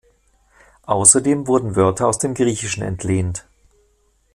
[0.87, 3.45] Außerdem wurden Wörter aus dem Griechischen entlehnt.